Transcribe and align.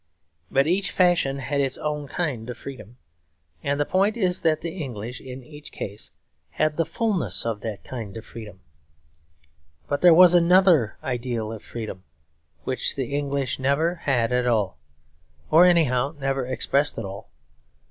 But 0.49 0.65
each 0.65 0.89
fashion 0.89 1.37
had 1.37 1.61
its 1.61 1.77
own 1.77 2.07
kind 2.07 2.49
of 2.49 2.57
freedom; 2.57 2.97
and 3.61 3.79
the 3.79 3.85
point 3.85 4.17
is 4.17 4.41
that 4.41 4.61
the 4.61 4.71
English, 4.79 5.21
in 5.21 5.43
each 5.43 5.71
case, 5.71 6.11
had 6.49 6.75
the 6.75 6.85
fullness 6.87 7.45
of 7.45 7.61
that 7.61 7.83
kind 7.83 8.17
of 8.17 8.25
freedom. 8.25 8.61
But 9.87 10.01
there 10.01 10.11
was 10.15 10.33
another 10.33 10.97
ideal 11.03 11.53
of 11.53 11.61
freedom 11.61 12.03
which 12.63 12.95
the 12.95 13.13
English 13.15 13.59
never 13.59 13.93
had 13.93 14.33
at 14.33 14.47
all; 14.47 14.79
or, 15.51 15.65
anyhow, 15.65 16.15
never 16.19 16.47
expressed 16.47 16.97
at 16.97 17.05
all. 17.05 17.29